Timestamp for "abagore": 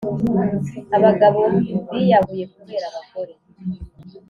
2.89-3.33